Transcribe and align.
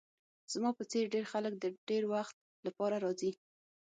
زما 0.53 0.69
په 0.77 0.83
څیر 0.91 1.05
ډیر 1.13 1.25
خلک 1.33 1.53
د 1.59 1.65
ډیر 1.89 2.03
وخت 2.13 2.35
لپاره 2.65 2.95
راځي 3.03 3.31